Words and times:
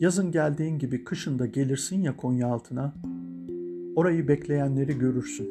Yazın 0.00 0.32
geldiğin 0.32 0.78
gibi 0.78 1.04
kışın 1.04 1.38
da 1.38 1.46
gelirsin 1.46 2.02
ya 2.02 2.16
Konya 2.16 2.48
altına. 2.48 2.94
Orayı 3.96 4.28
bekleyenleri 4.28 4.98
görürsün. 4.98 5.48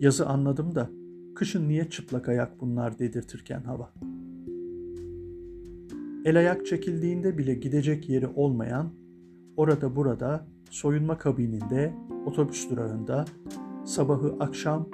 Yazı 0.00 0.26
anladım 0.26 0.74
da 0.74 0.90
kışın 1.34 1.68
niye 1.68 1.90
çıplak 1.90 2.28
ayak 2.28 2.60
bunlar 2.60 2.98
dedirtirken 2.98 3.60
hava. 3.62 3.92
El 6.24 6.38
ayak 6.38 6.66
çekildiğinde 6.66 7.38
bile 7.38 7.54
gidecek 7.54 8.08
yeri 8.08 8.26
olmayan, 8.26 8.90
orada 9.56 9.96
burada 9.96 10.46
soyunma 10.70 11.18
kabininde, 11.18 11.94
otobüs 12.26 12.70
durağında, 12.70 13.24
sabahı 13.84 14.36
akşam, 14.40 14.88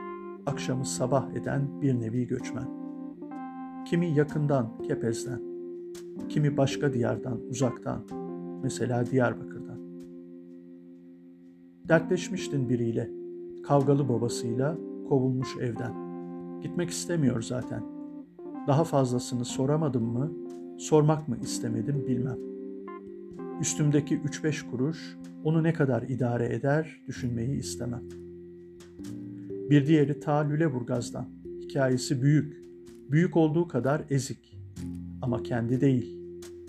akşamı 0.46 0.86
sabah 0.86 1.34
eden 1.34 1.82
bir 1.82 2.00
nevi 2.00 2.26
göçmen. 2.26 2.68
Kimi 3.84 4.14
yakından, 4.14 4.82
Kepez'den, 4.82 5.40
kimi 6.28 6.56
başka 6.56 6.92
diyardan, 6.92 7.40
uzaktan, 7.50 8.19
mesela 8.62 9.06
Diyarbakır'dan. 9.06 9.80
Dertleşmiştin 11.88 12.68
biriyle, 12.68 13.10
kavgalı 13.62 14.08
babasıyla, 14.08 14.78
kovulmuş 15.08 15.56
evden. 15.56 16.10
Gitmek 16.62 16.90
istemiyor 16.90 17.42
zaten. 17.42 17.82
Daha 18.66 18.84
fazlasını 18.84 19.44
soramadım 19.44 20.04
mı, 20.04 20.32
sormak 20.78 21.28
mı 21.28 21.36
istemedim 21.42 22.04
bilmem. 22.08 22.38
Üstümdeki 23.60 24.20
üç 24.24 24.44
beş 24.44 24.62
kuruş 24.62 25.18
onu 25.44 25.62
ne 25.62 25.72
kadar 25.72 26.02
idare 26.02 26.54
eder 26.54 27.00
düşünmeyi 27.06 27.58
istemem. 27.58 28.02
Bir 29.70 29.86
diğeri 29.86 30.20
ta 30.20 30.36
Lüleburgaz'dan. 30.36 31.28
Hikayesi 31.60 32.22
büyük. 32.22 32.60
Büyük 33.10 33.36
olduğu 33.36 33.68
kadar 33.68 34.04
ezik. 34.10 34.58
Ama 35.22 35.42
kendi 35.42 35.80
değil. 35.80 36.19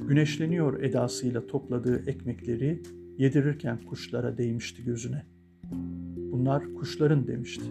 Güneşleniyor 0.08 0.84
edasıyla 0.84 1.48
topladığı 1.48 2.10
ekmekleri 2.10 2.82
yedirirken 3.18 3.78
kuşlara 3.90 4.38
değmişti 4.38 4.84
gözüne. 4.84 5.24
Bunlar 6.32 6.74
kuşların 6.74 7.28
demişti. 7.28 7.66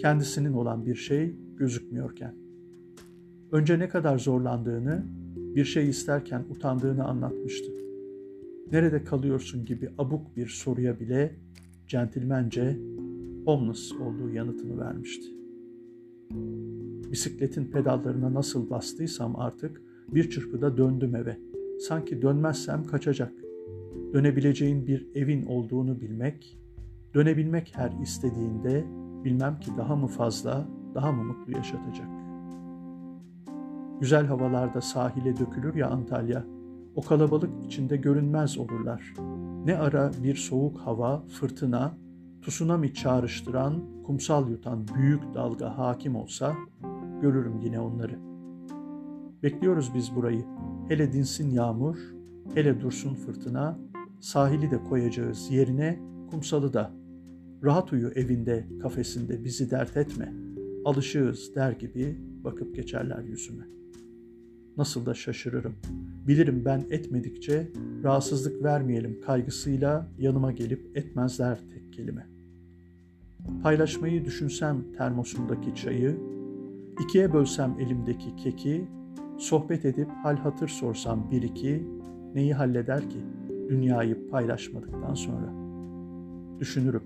Kendisinin 0.00 0.52
olan 0.52 0.86
bir 0.86 0.94
şey 0.94 1.34
gözükmüyorken. 1.56 2.34
Önce 3.52 3.78
ne 3.78 3.88
kadar 3.88 4.18
zorlandığını, 4.18 5.04
bir 5.36 5.64
şey 5.64 5.88
isterken 5.88 6.44
utandığını 6.50 7.04
anlatmıştı. 7.04 7.72
Nerede 8.72 9.04
kalıyorsun 9.04 9.64
gibi 9.64 9.90
abuk 9.98 10.36
bir 10.36 10.46
soruya 10.46 11.00
bile 11.00 11.34
centilmence 11.86 12.78
homeless 13.44 13.92
olduğu 13.92 14.30
yanıtını 14.30 14.78
vermişti. 14.78 15.26
Bisikletin 17.12 17.64
pedallarına 17.64 18.34
nasıl 18.34 18.70
bastıysam 18.70 19.36
artık 19.36 19.82
bir 20.14 20.30
çırpıda 20.30 20.76
döndüm 20.76 21.16
eve. 21.16 21.38
Sanki 21.80 22.22
dönmezsem 22.22 22.84
kaçacak. 22.84 23.32
Dönebileceğin 24.12 24.86
bir 24.86 25.06
evin 25.14 25.46
olduğunu 25.46 26.00
bilmek, 26.00 26.58
dönebilmek 27.14 27.72
her 27.74 27.92
istediğinde 28.02 28.84
bilmem 29.24 29.60
ki 29.60 29.70
daha 29.76 29.96
mı 29.96 30.06
fazla, 30.06 30.68
daha 30.94 31.12
mı 31.12 31.24
mutlu 31.24 31.52
yaşatacak. 31.52 32.08
Güzel 34.00 34.26
havalarda 34.26 34.80
sahile 34.80 35.38
dökülür 35.38 35.74
ya 35.74 35.88
Antalya, 35.88 36.44
o 36.94 37.02
kalabalık 37.02 37.50
içinde 37.66 37.96
görünmez 37.96 38.58
olurlar. 38.58 39.14
Ne 39.64 39.78
ara 39.78 40.10
bir 40.22 40.34
soğuk 40.34 40.78
hava, 40.78 41.26
fırtına, 41.26 41.98
tsunami 42.42 42.94
çağrıştıran, 42.94 43.84
kumsal 44.06 44.50
yutan 44.50 44.86
büyük 44.94 45.34
dalga 45.34 45.78
hakim 45.78 46.16
olsa, 46.16 46.54
görürüm 47.22 47.60
yine 47.64 47.80
onları. 47.80 48.18
Bekliyoruz 49.42 49.94
biz 49.94 50.16
burayı. 50.16 50.44
Hele 50.88 51.12
dinsin 51.12 51.50
yağmur, 51.50 51.96
hele 52.54 52.80
dursun 52.80 53.14
fırtına, 53.14 53.78
sahili 54.20 54.70
de 54.70 54.82
koyacağız 54.84 55.50
yerine, 55.50 56.00
kumsalı 56.30 56.72
da. 56.72 56.92
Rahat 57.64 57.92
uyu 57.92 58.08
evinde, 58.08 58.66
kafesinde 58.82 59.44
bizi 59.44 59.70
dert 59.70 59.96
etme. 59.96 60.34
Alışığız 60.84 61.54
der 61.54 61.72
gibi 61.72 62.18
bakıp 62.44 62.74
geçerler 62.74 63.22
yüzüme. 63.22 63.64
Nasıl 64.76 65.06
da 65.06 65.14
şaşırırım. 65.14 65.74
Bilirim 66.26 66.62
ben 66.64 66.84
etmedikçe 66.90 67.68
rahatsızlık 68.04 68.62
vermeyelim 68.62 69.20
kaygısıyla 69.20 70.08
yanıma 70.18 70.52
gelip 70.52 70.96
etmezler 70.96 71.60
tek 71.74 71.92
kelime. 71.92 72.26
Paylaşmayı 73.62 74.24
düşünsem 74.24 74.84
termosumdaki 74.98 75.74
çayı, 75.74 76.16
ikiye 77.04 77.32
bölsem 77.32 77.76
elimdeki 77.80 78.36
keki, 78.36 78.88
sohbet 79.38 79.84
edip 79.84 80.08
hal 80.22 80.36
hatır 80.36 80.68
sorsam 80.68 81.30
bir 81.30 81.42
iki, 81.42 81.88
neyi 82.34 82.54
halleder 82.54 83.10
ki 83.10 83.18
dünyayı 83.68 84.28
paylaşmadıktan 84.30 85.14
sonra? 85.14 85.54
Düşünürüm. 86.60 87.02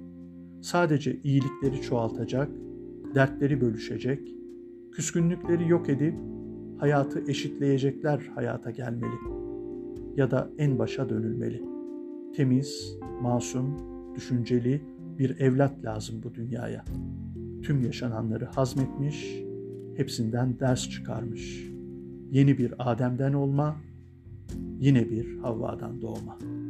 Sadece 0.60 1.20
iyilikleri 1.24 1.80
çoğaltacak, 1.82 2.48
dertleri 3.14 3.60
bölüşecek, 3.60 4.34
küskünlükleri 4.92 5.68
yok 5.68 5.88
edip 5.88 6.14
hayatı 6.78 7.30
eşitleyecekler 7.30 8.30
hayata 8.34 8.70
gelmeli 8.70 9.42
ya 10.16 10.30
da 10.30 10.50
en 10.58 10.78
başa 10.78 11.08
dönülmeli. 11.08 11.62
Temiz, 12.36 12.98
masum, 13.22 13.76
düşünceli 14.14 14.82
bir 15.18 15.40
evlat 15.40 15.84
lazım 15.84 16.22
bu 16.22 16.34
dünyaya. 16.34 16.84
Tüm 17.62 17.82
yaşananları 17.82 18.44
hazmetmiş, 18.44 19.42
hepsinden 19.96 20.60
ders 20.60 20.88
çıkarmış. 20.88 21.71
Yeni 22.32 22.58
bir 22.58 22.74
Adem'den 22.78 23.32
olma, 23.32 23.76
yine 24.80 25.10
bir 25.10 25.38
Havva'dan 25.38 26.02
doğma.'' 26.02 26.61